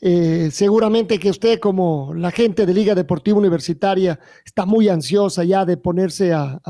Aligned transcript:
Eh, 0.00 0.50
seguramente 0.52 1.18
que 1.18 1.30
usted, 1.30 1.58
como 1.58 2.12
la 2.14 2.30
gente 2.30 2.66
de 2.66 2.74
Liga 2.74 2.94
Deportiva 2.94 3.38
Universitaria, 3.38 4.18
está 4.44 4.66
muy 4.66 4.88
ansiosa 4.88 5.44
ya 5.44 5.64
de 5.64 5.76
ponerse 5.76 6.32
a, 6.32 6.60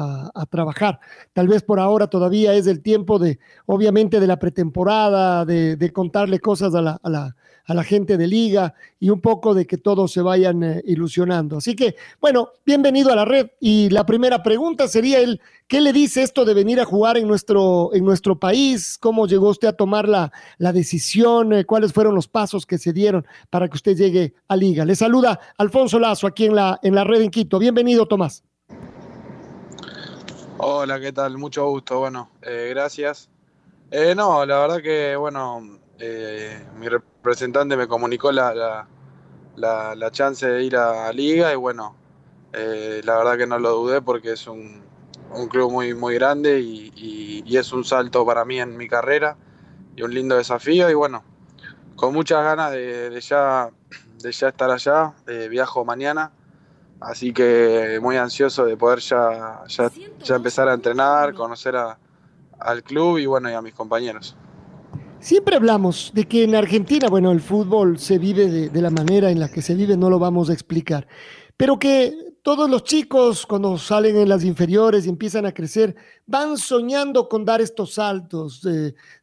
trabajar. 0.50 1.00
Tal 1.32 1.48
vez 1.48 1.62
por 1.62 1.80
ahora 1.80 2.06
todavía 2.06 2.54
es 2.54 2.66
el 2.66 2.82
tiempo 2.82 3.18
de, 3.18 3.38
obviamente, 3.66 4.20
de 4.20 4.26
la 4.26 4.38
pretemporada, 4.38 5.44
de, 5.44 5.90
contarle 5.92 6.38
cosas 6.40 6.74
a 6.74 6.82
la, 6.82 7.00
a 7.02 7.10
la 7.10 7.36
gente 7.84 8.16
de 8.16 8.26
liga 8.26 8.74
y 9.00 9.10
un 9.10 9.20
poco 9.20 9.52
de 9.52 9.66
que 9.66 9.76
todos 9.76 10.12
se 10.12 10.22
vayan 10.22 10.62
eh, 10.62 10.82
ilusionando. 10.86 11.56
Así 11.58 11.74
que, 11.74 11.96
bueno, 12.20 12.50
bienvenido 12.64 13.12
a 13.12 13.16
la 13.16 13.24
red. 13.24 13.48
Y 13.60 13.90
la 13.90 14.06
primera 14.06 14.42
pregunta 14.42 14.86
sería 14.86 15.18
el, 15.18 15.40
¿qué 15.66 15.80
le 15.80 15.92
dice 15.92 16.22
esto 16.22 16.44
de 16.44 16.54
venir 16.54 16.80
a 16.80 16.84
jugar 16.84 17.18
en 17.18 17.26
nuestro, 17.26 17.90
en 17.92 18.04
nuestro 18.04 18.38
país? 18.38 18.96
¿Cómo 18.98 19.26
llegó 19.26 19.48
usted 19.48 19.68
a 19.68 19.72
tomar 19.72 20.08
la, 20.08 20.32
la 20.58 20.72
decisión? 20.72 21.52
Eh, 21.52 21.64
¿Cuáles 21.64 21.92
fueron 21.92 22.14
los 22.14 22.28
pasos 22.28 22.66
que 22.66 22.78
se 22.78 22.92
dieron 22.92 23.26
para 23.50 23.68
que 23.68 23.74
usted 23.74 23.96
llegue 23.96 24.34
a 24.46 24.56
liga? 24.56 24.84
Le 24.84 24.94
saluda 24.94 25.40
Alfonso 25.58 25.98
Lazo 25.98 26.28
aquí 26.28 26.46
en 26.46 26.54
la, 26.54 26.78
en 26.82 26.94
la 26.94 27.02
red 27.02 27.20
en 27.22 27.30
Quito. 27.30 27.58
Bienvenido, 27.58 28.06
Tomás. 28.06 28.44
Hola, 30.58 31.00
¿qué 31.00 31.12
tal? 31.12 31.36
Mucho 31.36 31.68
gusto. 31.68 31.98
Bueno, 31.98 32.30
eh, 32.42 32.68
gracias. 32.70 33.28
no, 34.16 34.46
la 34.46 34.58
verdad 34.60 34.80
que, 34.80 35.16
bueno, 35.16 35.80
eh, 35.98 36.62
mi 36.78 36.88
representante 37.26 37.76
me 37.76 37.88
comunicó 37.88 38.30
la, 38.30 38.86
la, 39.56 40.10
chance 40.12 40.46
de 40.46 40.62
ir 40.62 40.76
a, 40.76 41.12
Liga 41.12 41.52
y 41.52 41.56
bueno, 41.56 41.96
eh, 42.52 43.00
la 43.04 43.18
verdad 43.18 43.36
que 43.36 43.48
no 43.48 43.58
lo 43.58 43.72
dudé 43.72 44.00
porque 44.00 44.32
es 44.32 44.46
un, 44.46 44.84
club 45.50 45.72
muy, 45.72 45.92
muy 45.92 46.14
grande 46.14 46.60
y, 46.60 47.42
es 47.56 47.72
un 47.72 47.84
salto 47.84 48.24
para 48.24 48.44
mí 48.44 48.60
en 48.60 48.76
mi 48.76 48.86
carrera 48.86 49.36
y 49.96 50.02
un 50.02 50.14
lindo 50.14 50.36
desafío 50.36 50.88
y 50.88 50.94
bueno, 50.94 51.24
con 51.96 52.14
muchas 52.14 52.44
ganas 52.44 52.70
de, 52.70 53.20
ya, 53.20 53.70
de 54.22 54.30
ya 54.30 54.48
estar 54.48 54.70
allá, 54.70 55.14
eh, 55.26 55.48
viajo 55.48 55.84
mañana. 55.84 56.30
Así 57.00 57.32
que 57.32 57.98
muy 58.00 58.16
ansioso 58.16 58.64
de 58.64 58.76
poder 58.76 59.00
ya, 59.00 59.64
ya, 59.66 60.36
empezar 60.36 60.68
a 60.68 60.74
entrenar, 60.74 61.34
conocer 61.34 61.74
al 61.76 62.82
club 62.84 63.18
y 63.18 63.26
bueno, 63.26 63.50
y 63.50 63.54
a 63.54 63.62
mis 63.62 63.74
compañeros. 63.74 64.36
Siempre 65.20 65.56
hablamos 65.56 66.12
de 66.14 66.24
que 66.24 66.44
en 66.44 66.54
Argentina, 66.54 67.08
bueno, 67.08 67.32
el 67.32 67.40
fútbol 67.40 67.98
se 67.98 68.18
vive 68.18 68.68
de, 68.68 68.82
la 68.82 68.90
manera 68.90 69.30
en 69.30 69.40
la 69.40 69.48
que 69.48 69.62
se 69.62 69.74
vive, 69.74 69.96
no 69.96 70.10
lo 70.10 70.18
vamos 70.18 70.50
a 70.50 70.52
explicar, 70.52 71.08
pero 71.56 71.78
que 71.78 72.36
todos 72.42 72.70
los 72.70 72.84
chicos 72.84 73.44
cuando 73.44 73.76
salen 73.76 74.16
en 74.16 74.28
las 74.28 74.44
inferiores 74.44 75.04
y 75.04 75.08
empiezan 75.08 75.46
a 75.46 75.52
crecer, 75.52 75.96
van 76.26 76.56
soñando 76.58 77.28
con 77.28 77.44
dar 77.44 77.60
estos 77.60 77.94
saltos, 77.94 78.62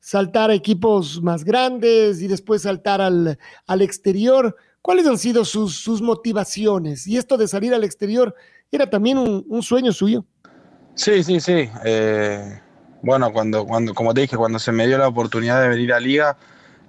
saltar 0.02 0.50
a 0.50 0.56
equipos 0.56 1.22
más 1.22 1.46
grandes 1.46 2.22
y 2.22 2.28
después 2.28 2.64
saltar 2.64 3.00
al, 3.00 3.38
exterior. 3.82 4.58
¿Cuáles 4.82 5.08
han 5.08 5.18
sido 5.18 5.46
sus, 5.46 6.02
motivaciones? 6.02 7.08
Y 7.08 7.16
esto 7.16 7.38
de 7.38 7.48
salir 7.48 7.74
al 7.74 7.86
exterior 7.86 8.36
era 8.72 8.90
también 8.90 9.18
un, 9.18 9.64
sueño 9.64 9.94
suyo. 9.94 10.26
Sí, 10.96 11.24
sí, 11.24 11.40
sí. 11.40 11.70
Eh, 11.86 12.60
bueno, 13.04 13.34
cuando, 13.34 13.68
cuando, 13.68 13.94
como 13.94 14.14
te 14.14 14.22
dije, 14.22 14.38
cuando 14.38 14.60
se 14.60 14.72
me 14.72 14.88
dio 14.88 14.98
la 14.98 15.10
oportunidad 15.10 15.62
de 15.62 15.68
venir 15.68 15.92
a 15.92 16.00
Liga, 16.00 16.38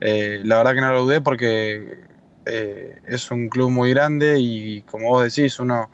eh, 0.01 0.41
la 0.45 0.59
verdad 0.59 0.75
que 0.75 0.81
no 0.81 0.93
lo 0.93 1.03
dudé 1.03 1.21
porque 1.21 2.05
eh, 2.47 3.01
es 3.05 3.33
un 3.33 3.49
club 3.49 3.71
muy 3.71 3.91
grande 3.91 4.39
y 4.39 4.83
como 4.83 5.09
vos 5.09 5.25
decís, 5.25 5.59
uno, 5.59 5.91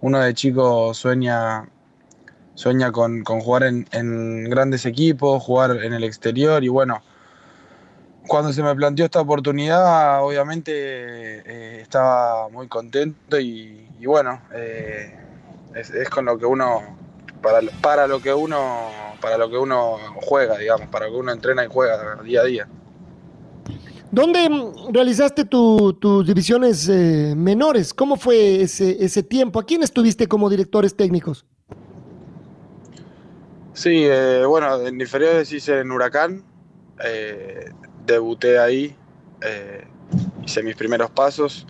uno 0.00 0.20
de 0.20 0.32
chico 0.32 0.94
sueña, 0.94 1.68
sueña 2.54 2.92
con, 2.92 3.24
jugar 3.24 3.64
en, 3.64 4.44
grandes 4.44 4.86
equipos, 4.86 5.42
jugar 5.42 5.82
en 5.82 5.92
el 5.92 6.04
exterior 6.04 6.62
y 6.62 6.68
bueno, 6.68 7.02
cuando 8.28 8.52
se 8.52 8.62
me 8.62 8.76
planteó 8.76 9.06
esta 9.06 9.22
oportunidad, 9.22 10.22
obviamente 10.22 10.70
eh, 10.72 11.80
estaba 11.80 12.48
muy 12.48 12.68
contento 12.68 13.40
y, 13.40 13.88
bueno, 14.06 14.40
es, 15.74 15.90
es, 15.90 16.08
con 16.10 16.26
lo 16.26 16.38
que 16.38 16.46
uno, 16.46 16.80
para, 17.42 17.58
para 17.82 18.06
lo 18.06 18.22
que 18.22 18.32
uno 18.32 19.13
para 19.24 19.38
lo 19.38 19.48
que 19.48 19.56
uno 19.56 19.96
juega, 20.16 20.58
digamos, 20.58 20.86
para 20.88 21.06
lo 21.06 21.12
que 21.12 21.18
uno 21.18 21.32
entrena 21.32 21.64
y 21.64 21.68
juega 21.70 22.22
día 22.22 22.42
a 22.42 22.44
día. 22.44 22.68
¿Dónde 24.10 24.50
realizaste 24.92 25.46
tus 25.46 26.26
divisiones 26.26 26.90
eh, 26.90 27.32
menores? 27.34 27.94
¿Cómo 27.94 28.16
fue 28.16 28.60
ese, 28.60 29.02
ese 29.02 29.22
tiempo? 29.22 29.58
¿A 29.58 29.64
quién 29.64 29.82
estuviste 29.82 30.28
como 30.28 30.50
directores 30.50 30.94
técnicos? 30.94 31.46
Sí, 33.72 34.04
eh, 34.04 34.44
bueno, 34.46 34.86
en 34.86 35.00
inferiores 35.00 35.50
hice 35.50 35.80
en 35.80 35.90
Huracán, 35.90 36.44
eh, 37.02 37.70
debuté 38.04 38.58
ahí, 38.58 38.94
hice 40.44 40.62
mis 40.62 40.76
primeros 40.76 41.10
pasos. 41.10 41.66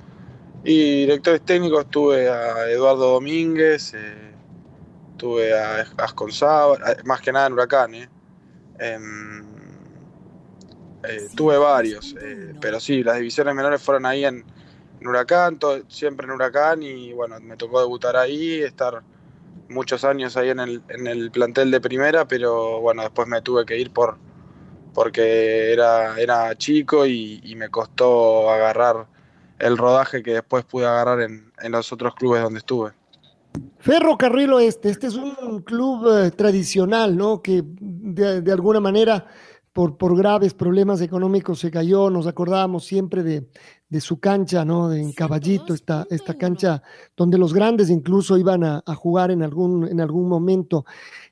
Y 0.64 1.02
directores 1.02 1.40
técnicos 1.42 1.86
tuve 1.88 2.28
a 2.28 2.68
Eduardo 2.68 3.12
Domínguez, 3.12 3.94
tuve 5.16 5.58
a 5.58 5.86
Asconzaba, 5.98 6.78
más 7.04 7.20
que 7.20 7.32
nada 7.32 7.46
en 7.46 7.52
Huracán, 7.52 7.94
¿eh? 7.94 8.08
Em, 8.78 9.44
eh, 11.04 11.28
tuve 11.34 11.58
varios, 11.58 12.14
eh, 12.20 12.54
pero 12.60 12.80
sí, 12.80 13.02
las 13.02 13.16
divisiones 13.16 13.54
menores 13.54 13.82
fueron 13.82 14.06
ahí 14.06 14.24
en, 14.24 14.44
Huracán, 15.06 15.58
siempre 15.88 16.26
en 16.26 16.32
Huracán, 16.32 16.82
y 16.82 17.12
bueno, 17.12 17.38
me 17.38 17.58
tocó 17.58 17.78
debutar 17.78 18.16
ahí, 18.16 18.62
estar 18.62 19.02
muchos 19.68 20.02
años 20.02 20.34
ahí 20.38 20.48
en 20.48 20.60
el, 20.60 20.82
en 20.88 21.06
el 21.06 21.30
plantel 21.30 21.70
de 21.70 21.80
primera, 21.80 22.26
pero 22.26 22.80
bueno, 22.80 23.02
después 23.02 23.28
me 23.28 23.42
tuve 23.42 23.66
que 23.66 23.78
ir 23.78 23.90
por 23.90 24.16
porque 24.94 25.72
era, 25.72 26.18
era 26.18 26.56
chico 26.56 27.04
y, 27.04 27.54
me 27.56 27.68
costó 27.68 28.50
agarrar 28.50 29.06
el 29.58 29.76
rodaje 29.76 30.22
que 30.22 30.34
después 30.34 30.64
pude 30.64 30.86
agarrar 30.86 31.20
en, 31.20 31.52
en 31.60 31.72
los 31.72 31.92
otros 31.92 32.14
clubes 32.14 32.42
donde 32.42 32.60
estuve. 32.60 32.92
Ferrocarril 33.78 34.52
Oeste, 34.54 34.88
este 34.88 35.08
es 35.08 35.14
un 35.14 35.62
club 35.62 36.08
eh, 36.08 36.30
tradicional, 36.30 37.16
¿no? 37.16 37.42
Que 37.42 37.62
de, 37.64 38.50
alguna 38.50 38.80
manera, 38.80 39.26
por, 39.72 39.98
por, 39.98 40.16
graves 40.16 40.54
problemas 40.54 41.00
económicos, 41.00 41.58
se 41.60 41.70
cayó. 41.70 42.08
Nos 42.08 42.26
acordábamos 42.26 42.84
siempre 42.84 43.22
de, 43.22 43.46
su 44.00 44.18
cancha, 44.18 44.64
¿no? 44.64 44.88
De, 44.88 45.00
en 45.00 45.12
Caballito, 45.12 45.74
esta, 45.74 46.06
esta 46.10 46.34
cancha 46.34 46.82
donde 47.16 47.38
los 47.38 47.52
grandes 47.52 47.90
incluso 47.90 48.36
iban 48.36 48.64
a, 48.64 48.82
a 48.84 48.94
jugar 48.94 49.30
en 49.30 49.42
algún, 49.42 49.88
en 49.88 50.00
algún 50.00 50.28
momento. 50.28 50.84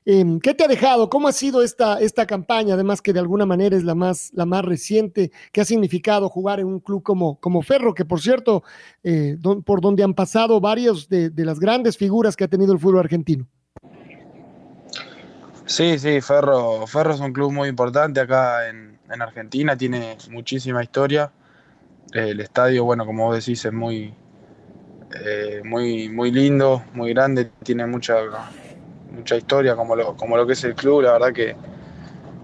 Em, 0.05 0.39
¿Qué 0.39 0.53
te 0.53 0.65
ha 0.65 0.67
dejado? 0.67 1.09
¿Cómo 1.09 1.29
ha 1.29 1.31
sido 1.31 1.63
esta, 1.63 1.97
esta 1.99 2.25
campaña? 2.25 2.73
Además 2.73 3.01
que 3.01 3.13
de 3.13 3.19
alguna 3.19 3.45
manera 3.45 3.77
es 3.77 3.83
la 3.83 3.95
más, 3.95 4.31
la 4.33 4.45
más 4.45 4.65
reciente. 4.65 5.31
¿Qué 5.51 5.61
ha 5.61 5.65
significado 5.65 6.27
jugar 6.27 6.59
en 6.59 6.67
un 6.67 6.79
club 6.79 7.03
como, 7.03 7.39
como 7.39 7.61
Ferro? 7.61 7.93
Que 7.93 8.03
por 8.03 8.19
cierto, 8.19 8.63
eh, 9.03 9.37
por 9.65 9.79
donde 9.79 10.03
han 10.03 10.13
pasado 10.13 10.59
varios 10.59 11.07
de, 11.07 11.31
las 11.37 11.59
grandes 11.59 11.97
figuras 11.97 12.35
que 12.35 12.43
ha 12.43 12.47
tenido 12.49 12.73
el 12.73 12.79
fútbol 12.79 12.99
argentino. 12.99 13.47
Sí, 15.65 15.97
sí, 15.97 16.19
Ferro, 16.19 16.85
Ferro 16.85 17.13
es 17.13 17.21
un 17.21 17.31
club 17.31 17.51
muy 17.53 17.69
importante 17.69 18.19
acá 18.19 18.69
en, 18.69 18.91
Argentina, 19.21 19.77
tiene 19.77 20.17
muchísima 20.31 20.81
historia. 20.81 21.31
El 22.11 22.39
estadio, 22.39 22.83
bueno, 22.85 23.05
como 23.05 23.27
vos 23.27 23.35
decís, 23.37 23.65
es 23.65 23.73
muy, 23.73 24.13
eh, 25.25 25.61
muy, 25.63 26.09
muy 26.09 26.31
lindo, 26.31 26.83
muy 26.93 27.13
grande, 27.13 27.45
tiene 27.63 27.85
mucha 27.85 28.15
mucha 29.11 29.35
historia 29.37 29.75
como 29.75 29.95
lo, 29.95 30.15
como 30.15 30.37
lo 30.37 30.47
que 30.47 30.53
es 30.53 30.63
el 30.63 30.75
club. 30.75 31.03
La 31.03 31.13
verdad 31.13 31.33
que 31.33 31.55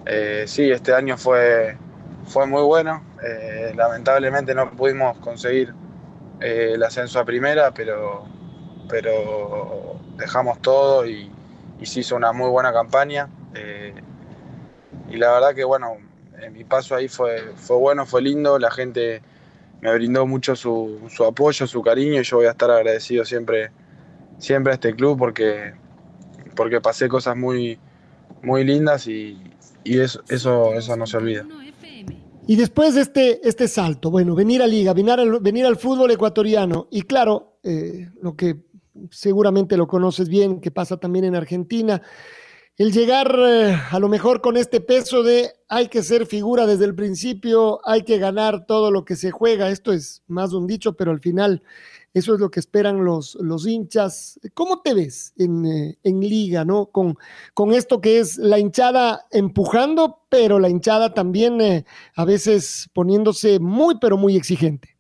eh, 0.06 0.46
sí, 0.48 0.70
este 0.72 0.94
año 0.94 1.18
fue, 1.18 1.78
fue 2.26 2.48
muy 2.48 2.64
bueno. 2.64 3.04
Eh, 3.24 3.74
lamentablemente 3.76 4.56
no 4.56 4.72
pudimos 4.72 5.18
conseguir 5.20 5.74
el 6.42 6.82
ascenso 6.84 7.20
a 7.20 7.26
primera, 7.26 7.72
pero, 7.74 8.26
pero 8.90 9.98
dejamos 10.18 10.62
todo 10.62 11.06
y, 11.08 11.32
y 11.80 11.86
se 11.86 12.02
hizo 12.02 12.16
una 12.16 12.34
muy 12.34 12.50
buena 12.50 12.74
campaña. 12.74 13.30
y 15.10 15.18
la 15.18 15.32
verdad 15.32 15.56
que 15.56 15.64
bueno, 15.64 15.98
mi 16.52 16.64
paso 16.64 16.96
ahí 16.96 17.08
fue, 17.08 17.54
fue 17.56 17.78
bueno, 17.78 18.06
fue 18.06 18.22
lindo, 18.22 18.60
la 18.60 18.72
gente 18.72 19.22
me 19.82 19.94
brindó 19.94 20.26
mucho 20.26 20.56
su, 20.56 21.00
su, 21.10 21.24
apoyo, 21.24 21.68
su 21.68 21.82
cariño 21.82 22.20
y 22.20 22.24
yo 22.24 22.38
voy 22.38 22.48
a 22.48 22.52
estar 22.52 22.70
agradecido 22.70 23.26
siempre, 23.26 23.72
siempre 24.38 24.72
a 24.72 24.76
este 24.76 24.94
club 24.96 25.18
porque, 25.18 25.74
porque 26.56 26.82
pasé 26.82 27.08
cosas 27.08 27.38
muy, 27.38 27.80
muy 28.44 28.64
lindas 28.64 29.08
y, 29.08 29.38
y 29.84 30.00
eso, 30.00 30.22
eso, 30.30 30.74
eso 30.74 30.96
no 30.96 31.06
se 31.08 31.18
olvida. 31.18 31.46
Y 32.48 32.56
después 32.56 32.96
de 32.96 33.02
este, 33.02 33.48
este 33.48 33.68
salto, 33.68 34.10
bueno, 34.10 34.34
venir 34.34 34.64
a 34.64 34.68
Liga, 34.68 34.94
venir 34.94 35.12
al, 35.12 35.40
venir 35.40 35.68
al 35.68 35.78
fútbol 35.78 36.10
ecuatoriano, 36.10 36.88
y 36.90 37.04
claro, 37.04 37.60
eh, 37.62 38.10
lo 38.24 38.36
que 38.36 38.58
seguramente 39.12 39.78
lo 39.78 39.88
conoces 39.88 40.30
bien, 40.30 40.60
que 40.60 40.72
pasa 40.72 40.98
también 40.98 41.26
en 41.26 41.36
Argentina, 41.36 42.02
el 42.80 42.94
llegar 42.94 43.36
eh, 43.38 43.78
a 43.92 44.00
lo 44.00 44.08
mejor 44.08 44.40
con 44.40 44.56
este 44.56 44.80
peso 44.80 45.22
de 45.22 45.52
hay 45.68 45.90
que 45.90 46.02
ser 46.02 46.26
figura 46.26 46.66
desde 46.66 46.86
el 46.86 46.96
principio, 46.96 47.82
hay 47.84 48.04
que 48.04 48.18
ganar 48.20 48.66
todo 48.66 48.90
lo 48.90 49.04
que 49.04 49.18
se 49.18 49.32
juega, 49.32 49.70
esto 49.70 49.92
es 49.92 50.24
más 50.28 50.54
un 50.54 50.66
dicho, 50.66 50.94
pero 50.94 51.12
al 51.12 51.20
final 51.20 51.62
eso 52.14 52.34
es 52.34 52.40
lo 52.40 52.50
que 52.50 52.62
esperan 52.62 53.04
los, 53.04 53.36
los 53.42 53.68
hinchas. 53.68 54.40
¿Cómo 54.54 54.82
te 54.82 54.94
ves 54.94 55.34
en, 55.38 55.66
eh, 55.66 55.98
en 56.04 56.22
liga, 56.22 56.64
no? 56.64 56.86
Con, 56.86 57.18
con, 57.54 57.74
esto 57.74 58.00
que 58.00 58.20
es 58.20 58.38
la 58.38 58.60
hinchada 58.60 59.28
empujando, 59.30 60.22
pero 60.30 60.58
la 60.58 60.70
hinchada 60.70 61.14
también 61.14 61.60
eh, 61.60 61.86
a 62.16 62.24
veces 62.24 62.90
poniéndose 62.94 63.60
muy, 63.60 64.00
pero 64.00 64.16
muy 64.16 64.38
exigente. 64.38 64.96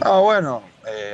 Ah, 0.00 0.18
bueno, 0.18 0.62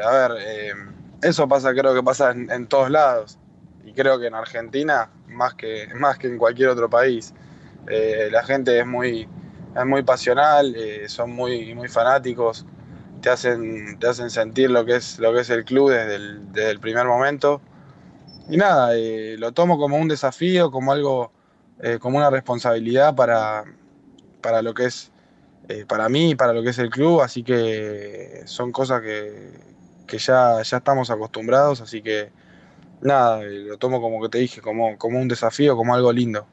a 0.03 0.11
ver, 0.11 0.75
eso 1.23 1.47
pasa, 1.47 1.75
creo 1.75 1.95
que 1.95 2.03
pasa 2.03 2.31
en, 2.31 2.67
todos 2.67 2.91
lados. 2.91 3.39
Y 3.85 3.93
creo 3.93 4.19
que 4.19 4.27
en 4.27 4.35
Argentina, 4.35 5.11
más 5.29 5.55
que, 5.55 5.89
más 5.95 6.19
que 6.19 6.29
en 6.29 6.39
cualquier 6.39 6.69
otro 6.69 6.89
país. 6.89 7.35
la 7.87 8.43
gente 8.45 8.79
es 8.79 8.87
muy, 8.87 9.29
es 9.77 9.87
muy 9.87 10.03
pasional, 10.03 10.75
son 11.09 11.33
muy, 11.33 11.75
muy 11.75 11.89
fanáticos 11.89 12.67
te 13.21 13.31
hacen, 13.31 13.99
te 13.99 14.09
hacen 14.09 14.31
sentir 14.31 14.71
lo 14.71 14.85
que 14.85 14.97
es, 14.97 15.19
lo 15.19 15.33
que 15.33 15.41
es 15.41 15.51
el 15.51 15.65
club 15.65 15.91
desde 15.91 16.71
el, 16.71 16.81
primer 16.81 17.07
momento. 17.07 17.61
Y 18.49 18.57
nada, 18.57 18.97
eh, 18.97 19.37
lo 19.39 19.53
tomo 19.53 19.79
como 19.79 19.97
un 19.97 20.09
desafío, 20.09 20.71
como 20.71 20.93
algo, 20.93 21.33
eh, 21.81 21.99
como 22.01 22.19
una 22.19 22.31
responsabilidad 22.31 23.15
para, 23.15 23.65
para 24.41 24.63
lo 24.63 24.75
que 24.75 24.87
es, 24.87 25.13
eh, 25.69 25.85
para 25.87 26.09
mí 26.09 26.35
para 26.35 26.53
lo 26.53 26.63
que 26.63 26.71
es 26.71 26.79
el 26.79 26.91
club, 26.91 27.21
así 27.21 27.43
que 27.45 28.43
son 28.47 28.73
cosas 28.73 29.03
que, 29.03 29.53
que 30.07 30.19
ya, 30.19 30.63
ya 30.63 30.79
estamos 30.79 31.11
acostumbrados, 31.11 31.81
así 31.81 32.03
que 32.03 32.33
nada, 33.03 33.43
lo 33.43 33.79
tomo 33.79 34.01
como 34.01 34.23
que 34.23 34.29
te 34.29 34.39
dije, 34.39 34.61
como, 34.61 34.97
como 34.99 35.21
un 35.21 35.29
desafío, 35.29 35.77
como 35.77 35.95
algo 35.95 36.13
lindo. 36.13 36.47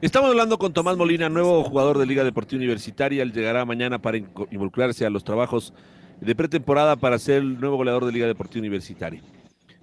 Estamos 0.00 0.30
hablando 0.30 0.58
con 0.58 0.72
Tomás 0.72 0.96
Molina, 0.96 1.28
nuevo 1.28 1.64
jugador 1.64 1.98
de 1.98 2.06
Liga 2.06 2.22
Deportiva 2.22 2.58
Universitaria. 2.58 3.22
Él 3.22 3.32
llegará 3.32 3.64
mañana 3.64 3.98
para 4.00 4.18
involucrarse 4.18 5.04
a 5.04 5.10
los 5.10 5.24
trabajos 5.24 5.74
de 6.20 6.34
pretemporada 6.36 6.96
para 6.96 7.18
ser 7.18 7.38
el 7.38 7.60
nuevo 7.60 7.76
goleador 7.76 8.04
de 8.04 8.12
Liga 8.12 8.26
Deportiva 8.26 8.60
Universitaria. 8.60 9.20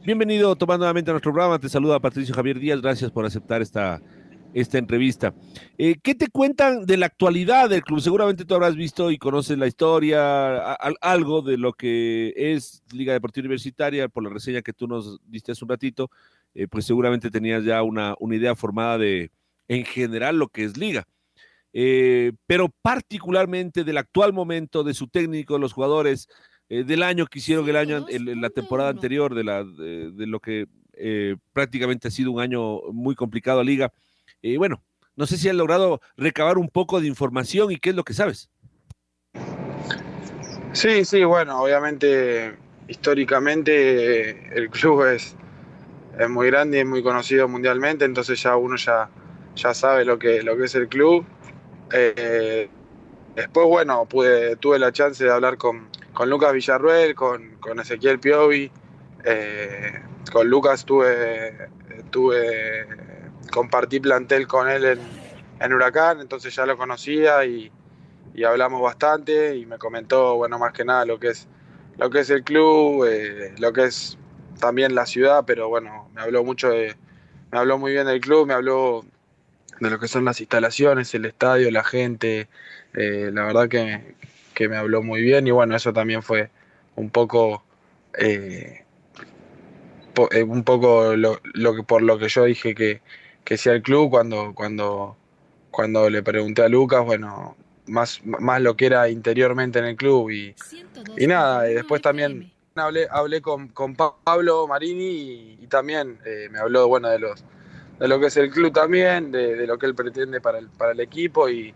Bienvenido, 0.06 0.56
Tomás, 0.56 0.78
nuevamente 0.78 1.12
a 1.12 1.14
nuestro 1.14 1.34
programa. 1.34 1.60
Te 1.60 1.68
saluda 1.68 2.00
Patricio 2.00 2.34
Javier 2.34 2.60
Díaz. 2.60 2.82
Gracias 2.82 3.12
por 3.12 3.26
aceptar 3.26 3.62
esta, 3.62 4.02
esta 4.56 4.78
entrevista. 4.78 5.36
Eh, 5.78 5.98
¿Qué 6.02 6.16
te 6.16 6.30
cuentan 6.30 6.86
de 6.86 6.96
la 6.96 7.08
actualidad 7.08 7.70
del 7.70 7.84
club? 7.84 8.00
Seguramente 8.00 8.46
tú 8.46 8.56
habrás 8.56 8.78
visto 8.78 9.12
y 9.12 9.18
conoces 9.18 9.58
la 9.58 9.68
historia, 9.68 10.74
algo 11.02 11.42
de 11.42 11.58
lo 11.58 11.74
que 11.74 12.34
es 12.36 12.82
Liga 12.94 13.12
Deportiva 13.12 13.44
Universitaria, 13.44 14.08
por 14.08 14.24
la 14.24 14.30
reseña 14.30 14.62
que 14.62 14.72
tú 14.72 14.88
nos 14.88 15.20
diste 15.30 15.52
hace 15.52 15.66
un 15.66 15.70
ratito, 15.70 16.10
eh, 16.54 16.68
pues 16.70 16.86
seguramente 16.86 17.30
tenías 17.30 17.66
ya 17.66 17.84
una, 17.84 18.16
una 18.18 18.36
idea 18.38 18.56
formada 18.56 18.98
de 18.98 19.30
en 19.68 19.84
general 19.84 20.38
lo 20.38 20.48
que 20.48 20.64
es 20.64 20.78
liga. 20.78 21.06
Eh, 21.74 22.32
pero 22.48 22.70
particularmente 22.82 23.84
del 23.84 23.98
actual 23.98 24.32
momento 24.32 24.86
de 24.86 24.94
su 24.94 25.10
técnico, 25.10 25.58
los 25.58 25.74
jugadores 25.74 26.30
eh, 26.70 26.86
del 26.86 27.04
año 27.04 27.26
que 27.26 27.40
hicieron 27.40 27.68
el 27.68 27.76
año, 27.76 28.06
en 28.08 28.40
la 28.40 28.50
temporada 28.50 28.90
anterior, 28.90 29.36
de, 29.36 29.44
la, 29.44 29.66
de, 29.66 30.28
lo 30.28 30.40
que 30.40 30.68
prácticamente 31.52 32.08
ha 32.08 32.12
sido 32.12 32.32
un 32.32 32.40
año 32.40 32.80
muy 32.94 33.16
complicado 33.16 33.60
a 33.60 33.66
liga. 33.66 33.92
Bueno, 34.58 34.84
no 35.16 35.26
sé 35.26 35.38
si 35.38 35.50
han 35.50 35.58
logrado 35.58 36.02
recabar 36.18 36.58
un 36.58 36.70
poco 36.70 37.02
de 37.02 37.08
información 37.08 37.72
y 37.72 37.78
qué 37.78 37.90
es 37.90 37.96
lo 37.96 38.04
que 38.04 38.14
sabes. 38.14 38.50
Sí, 40.74 41.06
sí, 41.06 41.24
bueno, 41.24 41.62
obviamente 41.62 42.58
históricamente 42.88 44.58
el 44.58 44.70
club 44.70 45.06
es, 45.06 45.36
es 46.20 46.30
muy 46.30 46.48
grande 46.48 46.78
y 46.78 46.82
es 46.82 46.86
muy 46.86 47.02
conocido 47.02 47.48
mundialmente, 47.48 48.06
entonces 48.06 48.42
ya 48.42 48.56
uno 48.56 48.76
ya 48.76 49.10
ya 49.56 49.74
sabe 49.74 50.06
lo 50.06 50.20
que, 50.20 50.44
lo 50.44 50.58
que 50.58 50.66
es 50.66 50.76
el 50.76 50.88
club. 50.88 51.26
Eh, 51.92 52.70
después, 53.36 53.68
bueno, 53.68 54.06
pude, 54.06 54.56
tuve 54.58 54.80
la 54.80 54.92
chance 54.92 55.24
de 55.24 55.32
hablar 55.32 55.58
con, 55.58 55.90
Lucas 56.26 56.54
Villarruel, 56.54 57.16
con, 57.16 57.80
Ezequiel 57.80 58.20
Piovi. 58.20 58.72
Eh, 59.24 60.02
con 60.32 60.48
Lucas 60.50 60.86
tuve, 60.86 61.70
tuve, 62.12 62.86
compartí 63.56 64.02
plantel 64.02 64.48
con 64.48 64.70
él 64.70 65.00
en, 65.62 65.74
Huracán, 65.74 66.20
entonces 66.20 66.54
ya 66.54 66.66
lo 66.66 66.76
conocía 66.76 67.46
y, 67.46 67.72
hablamos 68.46 68.82
bastante 68.82 69.56
y 69.56 69.66
me 69.66 69.78
comentó, 69.78 70.36
bueno, 70.36 70.60
más 70.60 70.74
que 70.74 70.84
nada 70.84 71.06
lo 71.06 71.18
que 71.18 71.30
es, 71.30 71.48
lo 71.98 72.10
que 72.10 72.20
es 72.20 72.30
el 72.30 72.44
club, 72.44 73.06
eh, 73.06 73.56
lo 73.58 73.72
que 73.72 73.86
es 73.86 74.18
también 74.60 74.94
la 74.94 75.06
ciudad, 75.06 75.46
pero 75.48 75.70
bueno, 75.70 76.10
me 76.14 76.22
habló 76.22 76.44
mucho 76.44 76.70
de, 76.70 76.98
me 77.50 77.60
habló 77.60 77.78
muy 77.78 77.94
bien 77.94 78.08
del 78.08 78.20
club, 78.20 78.46
me 78.46 78.54
habló 78.54 79.06
de 79.80 79.90
lo 79.90 80.00
que 80.00 80.10
son 80.10 80.26
las 80.26 80.42
instalaciones, 80.42 81.14
el 81.16 81.24
estadio, 81.24 81.72
la 81.72 81.84
gente. 81.86 82.50
Eh, 82.94 83.30
la 83.34 83.46
verdad 83.46 83.70
que, 83.70 84.68
me 84.68 84.76
habló 84.76 85.02
muy 85.02 85.22
bien 85.22 85.48
y 85.48 85.52
bueno, 85.52 85.78
eso 85.78 85.94
también 85.94 86.24
fue 86.24 86.50
un 86.98 87.10
poco, 87.10 87.64
eh, 88.18 88.84
un 90.46 90.64
poco 90.66 91.16
lo, 91.16 91.40
que, 91.42 91.84
por 91.84 92.02
lo 92.02 92.18
que 92.18 92.28
yo 92.28 92.44
dije 92.44 92.76
que, 92.76 93.02
que 93.46 93.58
sea 93.58 93.74
el 93.74 93.84
club 93.84 94.10
cuando, 94.10 94.54
cuando, 94.54 95.16
cuando 95.72 96.10
le 96.10 96.22
pregunté 96.24 96.64
a 96.64 96.68
Lucas, 96.68 97.06
bueno, 97.06 97.56
más, 97.86 98.20
más 98.26 98.62
lo 98.62 98.76
que 98.76 98.88
era 98.88 99.08
interiormente 99.08 99.80
en 99.80 99.86
el 99.86 99.96
club 99.96 100.32
y, 100.32 100.56
y 101.16 101.28
nada, 101.28 101.70
y 101.70 101.76
después 101.76 102.02
también 102.02 102.52
hablé, 102.76 103.08
hablé 103.10 103.42
con, 103.42 103.70
Pablo 104.24 104.68
Marini 104.68 105.58
y, 105.62 105.68
también 105.68 106.20
me 106.52 106.60
habló 106.60 106.88
bueno 106.88 107.10
de 107.10 107.20
los 107.20 107.44
de 108.00 108.08
lo 108.08 108.20
que 108.20 108.28
es 108.28 108.38
el 108.38 108.50
club 108.50 108.74
también, 108.74 109.32
de, 109.32 109.66
lo 109.66 109.78
que 109.78 109.86
él 109.86 109.96
pretende 109.96 110.42
para 110.42 110.60
el, 110.60 110.70
para 110.70 110.92
el 110.92 111.00
equipo 111.00 111.50
y, 111.50 111.74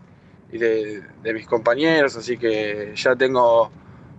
de, 0.50 1.02
mis 1.32 1.46
compañeros, 1.46 2.16
así 2.16 2.36
que 2.36 2.92
ya 2.96 3.14
tengo 3.14 3.70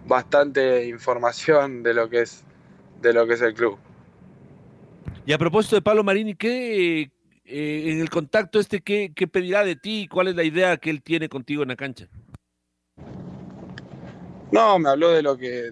bastante 0.08 0.88
información 0.88 1.84
de 1.84 1.94
lo 1.94 2.10
que 2.10 2.22
es, 2.22 2.44
de 3.02 3.14
lo 3.14 3.28
que 3.28 3.34
es 3.34 3.42
el 3.42 3.54
club. 3.54 3.78
Y 5.26 5.34
a 5.34 5.38
propósito 5.38 5.76
de 5.76 5.82
Pablo 5.82 6.04
Marini, 6.04 6.34
¿qué, 6.34 7.12
eh, 7.52 7.92
en 7.92 8.00
el 8.00 8.10
contacto 8.10 8.60
este, 8.60 8.82
¿qué, 8.82 9.12
¿qué, 9.14 9.28
pedirá 9.28 9.66
de 9.66 9.76
ti? 9.76 10.08
¿Cuál 10.10 10.30
es 10.30 10.36
la 10.36 10.44
idea 10.44 10.78
que 10.78 10.90
él 10.90 11.04
tiene 11.04 11.28
contigo 11.28 11.64
en 11.64 11.70
la 11.70 11.76
cancha? 11.76 12.08
No, 14.52 14.80
me 14.80 14.90
habló 14.90 15.12
de 15.12 15.22
lo 15.22 15.38
que, 15.38 15.72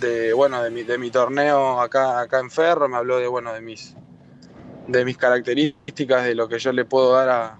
de 0.00 0.34
bueno, 0.34 0.62
de 0.62 0.70
mi, 0.70 0.82
de 0.82 0.98
mi 0.98 1.10
torneo 1.10 1.80
acá, 1.80 2.20
acá 2.20 2.40
en 2.40 2.50
Ferro, 2.50 2.88
me 2.88 2.98
habló 2.98 3.18
de 3.18 3.28
bueno, 3.28 3.54
de 3.54 3.62
mis, 3.62 3.96
de 4.88 5.04
mis 5.06 5.16
características, 5.16 6.24
de 6.24 6.34
lo 6.34 6.48
que 6.48 6.58
yo 6.58 6.72
le 6.72 6.84
puedo 6.84 7.14
dar 7.14 7.58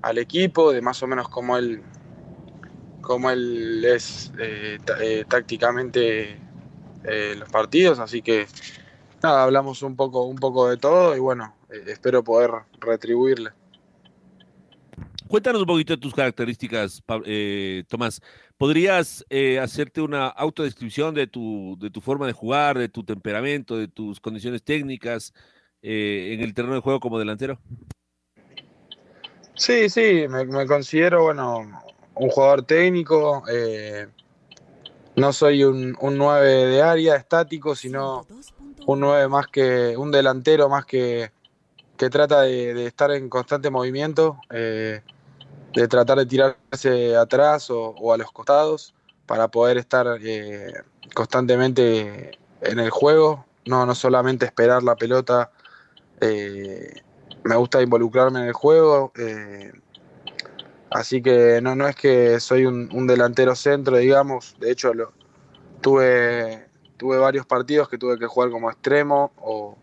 al 0.00 0.18
equipo, 0.18 0.72
de 0.72 0.80
más 0.80 1.02
o 1.02 1.06
menos 1.06 1.28
cómo 1.28 1.58
él, 1.58 1.82
cómo 3.02 3.30
él 3.30 3.84
es 3.84 4.32
eh, 4.38 4.78
eh, 5.00 5.24
tácticamente 5.28 6.38
los 7.36 7.48
partidos, 7.48 7.98
así 7.98 8.20
que 8.22 8.46
nada, 9.22 9.44
hablamos 9.44 9.82
un 9.82 9.96
poco, 9.96 10.24
un 10.24 10.36
poco 10.36 10.68
de 10.68 10.76
todo 10.76 11.16
y 11.16 11.20
bueno, 11.20 11.54
espero 11.86 12.22
poder 12.24 12.50
retribuirle. 12.80 13.50
Cuéntanos 15.28 15.60
un 15.60 15.66
poquito 15.66 15.94
de 15.94 16.00
tus 16.00 16.12
características, 16.12 17.02
Tomás. 17.88 18.20
¿Podrías 18.58 19.24
hacerte 19.62 20.00
una 20.00 20.26
autodescripción 20.26 21.14
de 21.14 21.28
tu, 21.28 21.76
de 21.78 21.90
tu 21.90 22.00
forma 22.00 22.26
de 22.26 22.32
jugar, 22.32 22.76
de 22.76 22.88
tu 22.88 23.04
temperamento, 23.04 23.76
de 23.76 23.86
tus 23.86 24.18
condiciones 24.18 24.64
técnicas? 24.64 25.32
Eh, 25.82 26.34
en 26.34 26.40
el 26.42 26.52
terreno 26.52 26.74
de 26.74 26.80
juego 26.80 27.00
como 27.00 27.18
delantero? 27.18 27.58
Sí, 29.54 29.88
sí, 29.88 30.26
me, 30.28 30.66
considero, 30.66 31.24
bueno, 31.24 31.82
un 32.14 32.28
jugador 32.28 32.64
técnico. 32.64 33.42
Eh, 33.50 34.06
no 35.16 35.32
soy 35.32 35.64
un, 35.64 35.96
un 36.00 36.18
9 36.18 36.66
de 36.66 36.82
área 36.82 37.16
estático, 37.16 37.74
sino 37.74 38.26
un 38.92 39.00
9 39.00 39.28
más 39.28 39.46
que 39.46 39.96
un 39.96 40.10
delantero 40.10 40.68
más 40.68 40.84
que, 40.84 41.30
que 41.96 42.10
trata 42.10 42.42
de, 42.42 42.86
estar 42.86 43.10
en 43.10 43.28
constante 43.28 43.70
movimiento, 43.70 44.40
eh, 44.50 45.02
de 45.74 45.88
tratar 45.88 46.18
de 46.18 46.26
tirarse 46.26 47.16
atrás 47.16 47.70
o, 47.70 48.12
a 48.12 48.16
los 48.16 48.32
costados 48.32 48.94
para 49.26 49.48
poder 49.48 49.78
estar 49.78 50.06
constantemente 51.14 52.38
en 52.62 52.78
el 52.78 52.90
juego, 52.90 53.44
no, 53.66 53.86
no 53.86 53.94
solamente 53.94 54.46
esperar 54.46 54.82
la 54.82 54.96
pelota. 54.96 55.50
Eh, 56.20 57.02
me 57.44 57.56
gusta 57.56 57.82
involucrarme 57.82 58.40
en 58.40 58.46
el 58.46 58.52
juego. 58.52 59.12
Eh, 59.16 59.72
así 60.90 61.22
que 61.22 61.60
no, 61.62 61.74
no 61.76 61.86
es 61.86 61.96
que 61.96 62.40
soy 62.40 62.66
un, 62.66 63.06
delantero 63.06 63.54
centro, 63.54 63.96
digamos. 63.96 64.56
De 64.58 64.72
hecho, 64.72 64.92
lo, 64.94 65.12
tuve, 65.80 66.69
tuve 67.00 67.16
varios 67.16 67.46
partidos 67.46 67.88
que 67.88 67.96
tuve 67.96 68.18
que 68.18 68.26
jugar 68.26 68.50
como 68.50 68.70
extremo 68.70 69.32
o, 69.38 69.78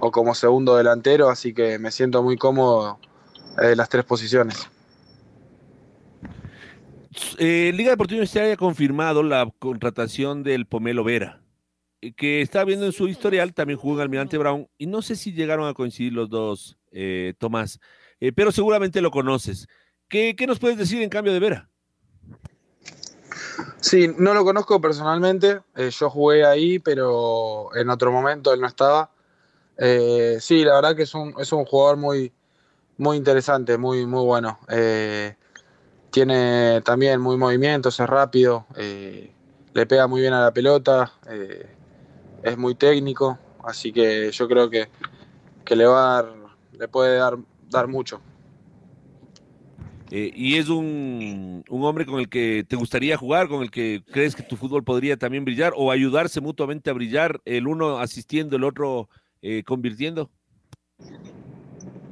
o 0.00 0.10
como 0.10 0.34
segundo 0.34 0.74
delantero, 0.74 1.28
así 1.28 1.52
que 1.52 1.78
me 1.78 1.90
siento 1.90 2.22
muy 2.22 2.38
cómodo 2.38 2.98
en 3.58 3.76
las 3.76 3.90
tres 3.90 4.06
posiciones. 4.06 4.66
Eh, 7.38 7.72
Liga 7.74 7.90
Deportiva 7.90 8.16
Universitaria 8.16 8.54
ha 8.54 8.56
confirmado 8.56 9.22
la 9.22 9.52
contratación 9.58 10.42
del 10.42 10.64
Pomelo 10.64 11.04
Vera, 11.04 11.42
eh, 12.00 12.14
que 12.14 12.40
está 12.40 12.64
viendo 12.64 12.86
en 12.86 12.92
su 12.92 13.06
historial, 13.06 13.52
también 13.52 13.78
jugó 13.78 13.96
en 13.96 14.00
Almirante 14.00 14.38
Brown, 14.38 14.66
y 14.78 14.86
no 14.86 15.02
sé 15.02 15.14
si 15.14 15.34
llegaron 15.34 15.68
a 15.68 15.74
coincidir 15.74 16.14
los 16.14 16.30
dos, 16.30 16.78
eh, 16.90 17.34
Tomás, 17.36 17.80
pero 18.34 18.50
seguramente 18.50 19.02
lo 19.02 19.10
conoces. 19.10 19.68
¿Qué, 20.08 20.34
nos 20.46 20.58
puedes 20.58 20.78
decir 20.78 21.02
en 21.02 21.10
cambio 21.10 21.34
de 21.34 21.40
Vera? 21.40 21.68
Sí, 23.86 24.12
no 24.18 24.34
lo 24.34 24.44
conozco 24.44 24.80
personalmente, 24.80 25.60
yo 25.76 26.10
jugué 26.10 26.44
ahí, 26.44 26.80
pero 26.80 27.68
en 27.76 27.88
otro 27.88 28.10
momento 28.10 28.52
él 28.52 28.60
no 28.60 28.66
estaba. 28.66 29.12
sí, 29.78 30.64
la 30.64 30.74
verdad 30.74 30.96
que 30.96 31.04
es 31.04 31.14
un, 31.14 31.34
es 31.38 31.52
un 31.52 31.64
jugador 31.64 31.96
muy, 31.96 32.32
muy 32.98 33.16
interesante, 33.16 33.78
muy, 33.78 34.04
muy 34.04 34.24
bueno. 34.24 34.58
Tiene 36.10 36.80
también 36.80 37.20
muy 37.20 37.36
movimientos, 37.36 38.00
es 38.00 38.08
rápido, 38.08 38.64
eh, 38.74 39.32
le 39.74 39.86
pega 39.86 40.06
muy 40.06 40.22
bien 40.22 40.32
a 40.32 40.40
la 40.40 40.50
pelota, 40.50 41.12
eh, 41.28 41.76
es 42.42 42.56
muy 42.56 42.74
técnico, 42.74 43.38
así 43.62 43.92
que 43.92 44.32
yo 44.32 44.48
creo 44.48 44.70
que, 44.70 44.88
le 45.76 45.86
va 45.86 46.18
a 46.18 46.22
dar, 46.22 46.34
le 46.72 46.88
puede 46.88 47.18
dar, 47.18 47.36
dar 47.68 47.86
mucho. 47.86 48.20
Eh, 50.10 50.30
y 50.34 50.56
es 50.56 50.68
un, 50.68 51.64
un, 51.68 51.84
hombre 51.84 52.06
con 52.06 52.20
el 52.20 52.28
que 52.28 52.64
te 52.68 52.76
gustaría 52.76 53.16
jugar, 53.16 53.48
con 53.48 53.62
el 53.62 53.70
que 53.70 54.02
crees 54.12 54.36
que 54.36 54.42
tu 54.42 54.56
fútbol 54.56 54.84
podría 54.84 55.16
también 55.16 55.44
brillar 55.44 55.72
o 55.76 55.90
ayudarse 55.90 56.40
mutuamente 56.40 56.90
a 56.90 56.92
brillar, 56.92 57.40
el 57.44 57.66
uno 57.66 57.98
asistiendo, 57.98 58.56
el 58.56 58.64
otro 58.64 59.08
convirtiendo. 59.64 60.30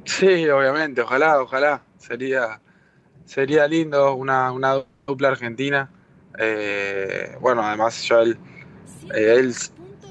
Sí, 0.05 0.47
obviamente, 0.47 1.01
ojalá, 1.01 1.41
ojalá. 1.41 1.81
Sería, 1.97 2.61
sería 3.25 3.67
lindo 3.67 4.13
una, 4.15 4.51
una 4.51 4.83
dupla 5.05 5.29
argentina. 5.29 5.89
Eh, 6.37 7.35
bueno, 7.41 7.63
además 7.63 8.03
yo 8.03 8.19
él, 8.19 8.37
eh, 9.13 9.35
él, 9.37 9.53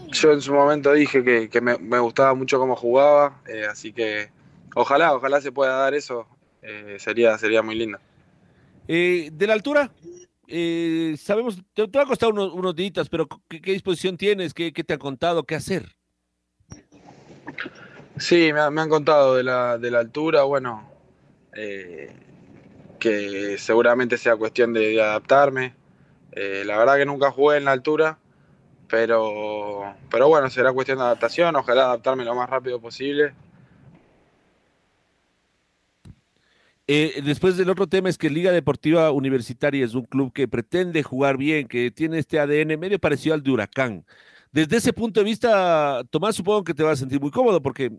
yo 0.08 0.32
en 0.32 0.40
su 0.40 0.52
momento 0.52 0.92
dije 0.92 1.48
que, 1.48 1.60
me, 1.60 1.98
gustaba 1.98 2.34
mucho 2.34 2.58
cómo 2.58 2.76
jugaba, 2.76 3.40
eh, 3.46 3.66
así 3.70 3.92
que 3.92 4.30
ojalá, 4.74 5.14
ojalá 5.14 5.40
se 5.40 5.52
pueda 5.52 5.76
dar 5.76 5.94
eso, 5.94 6.26
sería, 6.98 7.36
sería 7.38 7.62
muy 7.62 7.74
lindo. 7.74 7.98
de 8.86 9.46
la 9.46 9.52
altura, 9.54 9.90
sabemos, 11.18 11.58
te, 11.74 11.86
va 11.86 12.02
a 12.02 12.06
costar 12.06 12.30
unos, 12.30 12.52
unos 12.52 12.74
días, 12.74 13.08
pero 13.08 13.28
¿qué, 13.48 13.60
disposición 13.72 14.16
tienes? 14.16 14.54
¿Qué, 14.54 14.72
te 14.72 14.92
han 14.92 14.98
contado? 14.98 15.44
¿Qué 15.44 15.54
hacer? 15.54 15.96
Sí, 18.16 18.52
me, 18.52 18.60
han 18.60 18.88
contado 18.88 19.34
de 19.34 19.42
la, 19.42 19.76
de 19.78 19.90
la 19.90 19.98
altura, 19.98 20.44
bueno, 20.44 20.88
eh, 21.52 22.12
que 22.98 23.58
seguramente 23.58 24.18
sea 24.18 24.36
cuestión 24.36 24.72
de, 24.72 25.00
adaptarme. 25.00 25.74
Eh, 26.32 26.62
la 26.64 26.78
verdad 26.78 26.96
que 26.96 27.06
nunca 27.06 27.30
jugué 27.30 27.58
en 27.58 27.64
la 27.64 27.72
altura, 27.72 28.18
pero, 28.88 29.94
pero 30.10 30.28
bueno, 30.28 30.48
será 30.50 30.72
cuestión 30.72 30.98
de 30.98 31.04
adaptación, 31.04 31.56
ojalá 31.56 31.84
adaptarme 31.84 32.24
lo 32.24 32.34
más 32.34 32.48
rápido 32.48 32.80
posible. 32.80 33.34
Eh, 36.86 37.22
después 37.24 37.56
del 37.56 37.70
otro 37.70 37.86
tema 37.86 38.10
es 38.10 38.18
que 38.18 38.28
Liga 38.28 38.52
Deportiva 38.52 39.10
Universitaria 39.10 39.84
es 39.84 39.94
un 39.94 40.04
club 40.04 40.32
que 40.32 40.48
pretende 40.48 41.02
jugar 41.02 41.38
bien, 41.38 41.66
que 41.66 41.90
tiene 41.90 42.18
este 42.18 42.38
ADN 42.38 42.78
medio 42.78 42.98
parecido 42.98 43.34
al 43.34 43.42
de 43.42 43.50
Huracán. 43.50 44.04
Desde 44.52 44.76
ese 44.76 44.92
punto 44.92 45.20
de 45.20 45.24
vista, 45.24 46.02
Tomás, 46.10 46.36
supongo 46.36 46.64
que 46.64 46.74
te 46.74 46.82
vas 46.82 46.94
a 46.94 46.96
sentir 47.00 47.20
muy 47.20 47.30
cómodo 47.30 47.62
porque 47.62 47.90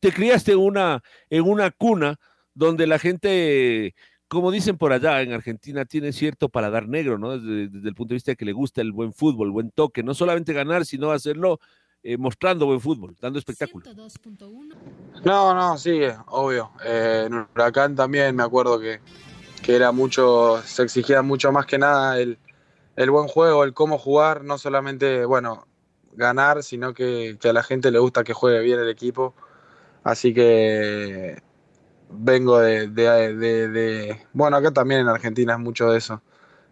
te 0.00 0.12
criaste 0.12 0.56
una, 0.56 1.02
en 1.28 1.42
una 1.42 1.70
cuna 1.70 2.18
donde 2.54 2.86
la 2.86 2.98
gente 2.98 3.94
como 4.30 4.52
dicen 4.52 4.78
por 4.78 4.92
allá 4.92 5.22
en 5.22 5.32
Argentina, 5.32 5.84
tiene 5.84 6.12
cierto 6.12 6.48
paladar 6.48 6.86
negro, 6.86 7.18
¿no? 7.18 7.36
Desde, 7.36 7.88
el 7.88 7.94
punto 7.96 8.10
de 8.10 8.16
vista 8.16 8.30
de 8.30 8.36
que 8.36 8.44
le 8.44 8.52
gusta 8.52 8.80
el 8.80 8.92
buen 8.92 9.12
fútbol, 9.12 9.48
el 9.48 9.52
buen 9.52 9.70
toque, 9.72 10.04
no 10.04 10.14
solamente 10.14 10.52
ganar, 10.52 10.86
sino 10.86 11.10
hacerlo 11.10 11.58
eh, 12.02 12.16
mostrando 12.16 12.66
buen 12.66 12.80
fútbol, 12.80 13.16
dando 13.20 13.38
espectáculo. 13.38 13.84
No, 15.24 15.54
no, 15.54 15.78
sí, 15.78 16.00
obvio. 16.26 16.70
Eh, 16.84 17.24
en 17.26 17.34
Huracán 17.34 17.94
también 17.94 18.34
me 18.34 18.42
acuerdo 18.42 18.78
que, 18.80 19.00
era 19.68 19.92
mucho, 19.92 20.60
se 20.64 20.82
exigía 20.82 21.22
mucho 21.22 21.52
más 21.52 21.64
que 21.64 21.78
nada 21.78 22.18
el, 22.18 22.38
el, 22.96 23.10
buen 23.10 23.28
juego, 23.28 23.62
el 23.62 23.72
cómo 23.72 23.98
jugar, 23.98 24.42
no 24.42 24.58
solamente, 24.58 25.24
bueno, 25.24 25.68
ganar, 26.14 26.64
sino 26.64 26.92
que, 26.92 27.38
que 27.40 27.50
a 27.50 27.52
la 27.52 27.62
gente 27.62 27.90
le 27.92 28.00
gusta 28.00 28.24
que 28.24 28.32
juegue 28.32 28.60
bien 28.60 28.80
el 28.80 28.88
equipo. 28.88 29.34
Así 30.02 30.34
que 30.34 31.40
vengo 32.10 32.58
de, 32.58 34.18
Bueno, 34.32 34.56
acá 34.56 34.72
también 34.72 35.02
en 35.02 35.08
Argentina 35.08 35.54
es 35.54 35.58
mucho 35.58 35.90
de 35.90 35.98
eso. 35.98 36.22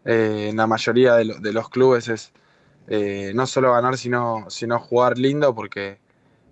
Eh, 0.04 0.48
en 0.50 0.56
la 0.56 0.66
mayoría 0.66 1.14
de, 1.14 1.52
los 1.52 1.68
clubes 1.68 2.08
es 2.08 2.32
eh, 2.88 3.32
no 3.34 3.46
solo 3.46 3.72
ganar, 3.72 3.96
sino, 3.96 4.46
sino 4.48 4.78
jugar 4.78 5.18
lindo, 5.18 5.54
porque 5.54 5.98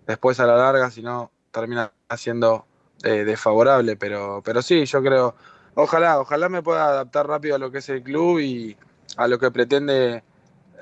después 0.07 0.39
a 0.41 0.47
la 0.47 0.57
larga, 0.57 0.91
si 0.91 1.03
no, 1.03 1.31
termina 1.51 1.93
siendo 2.17 2.67
eh, 3.03 3.25
desfavorable. 3.25 3.97
Pero, 3.97 4.43
pero 4.45 4.63
sí, 4.63 4.85
yo 4.85 5.03
creo, 5.03 5.35
ojalá, 5.75 6.21
ojalá 6.21 6.49
me 6.49 6.63
pueda 6.63 6.89
adaptar 6.89 7.27
rápido 7.27 7.57
a 7.57 7.59
lo 7.59 7.71
que 7.71 7.79
es 7.79 7.89
el 7.89 8.03
club 8.03 8.41
y 8.41 8.77
a 9.17 9.27
lo 9.29 9.39
que 9.39 9.51
pretende 9.51 10.23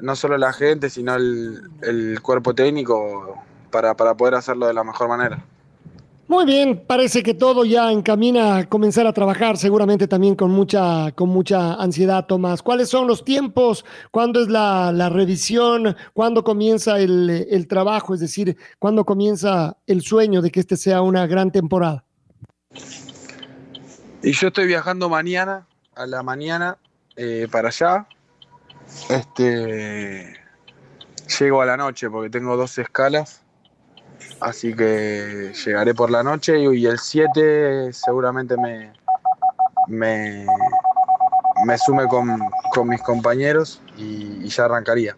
no 0.00 0.16
solo 0.16 0.36
la 0.38 0.52
gente, 0.52 0.90
sino 0.90 1.14
el, 1.14 2.18
cuerpo 2.22 2.54
técnico 2.54 3.42
para 3.70 3.94
poder 3.94 4.34
hacerlo 4.34 4.66
de 4.66 4.74
la 4.74 4.84
mejor 4.84 5.08
manera. 5.08 5.44
Muy 6.26 6.46
bien, 6.46 6.84
parece 6.86 7.22
que 7.22 7.34
todo 7.34 7.66
ya 7.66 7.92
encamina 7.92 8.56
a 8.56 8.68
comenzar 8.68 9.06
a 9.06 9.12
trabajar, 9.12 9.58
seguramente 9.58 10.08
también 10.08 10.34
con 10.34 10.50
mucha, 10.50 11.12
con 11.12 11.28
mucha 11.28 11.74
ansiedad, 11.74 12.24
Tomás. 12.24 12.62
¿Cuáles 12.62 12.88
son 12.88 13.06
los 13.06 13.24
tiempos? 13.24 13.84
¿Cuándo 14.10 14.40
es 14.40 14.48
la, 14.48 15.10
revisión? 15.10 15.94
¿Cuándo 16.14 16.42
comienza 16.42 16.98
el, 16.98 17.66
trabajo? 17.68 18.14
Es 18.14 18.20
decir, 18.20 18.56
¿cuándo 18.78 19.04
comienza 19.04 19.76
el 19.86 20.00
sueño 20.00 20.40
de 20.40 20.50
que 20.50 20.60
este 20.60 20.78
sea 20.78 21.02
una 21.02 21.26
gran 21.26 21.52
temporada? 21.52 22.04
Y 24.22 24.32
yo 24.32 24.48
estoy 24.48 24.66
viajando 24.66 25.10
mañana, 25.10 25.66
a 25.94 26.06
la 26.06 26.22
mañana, 26.22 26.78
eh, 27.16 27.48
para 27.52 27.68
allá. 27.68 28.06
Este, 29.10 30.34
llego 31.38 31.60
a 31.60 31.66
la 31.66 31.76
noche 31.76 32.08
porque 32.08 32.30
tengo 32.30 32.56
dos 32.56 32.78
escalas 32.78 33.43
Así 34.40 34.74
que 34.74 35.52
llegaré 35.64 35.94
por 35.94 36.10
la 36.10 36.22
noche 36.22 36.58
y, 36.58 36.86
el 36.86 36.98
7 36.98 37.92
seguramente 37.92 38.56
me, 38.56 38.92
me, 39.88 40.46
me 41.64 41.78
sume 41.78 42.06
con, 42.06 42.88
mis 42.88 43.02
compañeros 43.02 43.80
y, 43.96 44.46
ya 44.48 44.64
arrancaría. 44.64 45.16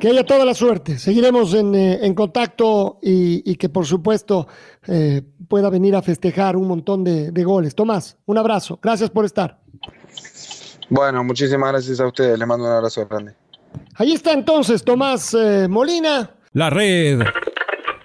Que 0.00 0.08
haya 0.08 0.24
toda 0.24 0.44
la 0.44 0.54
suerte. 0.54 0.98
Seguiremos 0.98 1.54
en, 1.54 1.74
eh, 1.74 2.14
contacto 2.14 2.98
y, 3.02 3.56
que 3.56 3.68
por 3.68 3.86
supuesto 3.86 4.46
eh, 4.86 5.22
pueda 5.48 5.70
venir 5.70 5.96
a 5.96 6.02
festejar 6.02 6.56
un 6.56 6.68
montón 6.68 7.04
de, 7.04 7.44
goles. 7.44 7.74
Tomás, 7.74 8.18
un 8.26 8.38
abrazo. 8.38 8.78
Gracias 8.82 9.10
por 9.10 9.24
estar. 9.24 9.60
Bueno, 10.88 11.24
muchísimas 11.24 11.72
gracias 11.72 12.00
a 12.00 12.06
ustedes. 12.06 12.38
Les 12.38 12.46
mando 12.46 12.66
un 12.66 12.72
abrazo 12.72 13.06
grande. 13.06 13.34
Ahí 13.94 14.12
está 14.12 14.32
entonces 14.32 14.82
Tomás 14.84 15.34
eh, 15.34 15.66
Molina. 15.68 16.30
La 16.52 16.70
red 16.70 17.20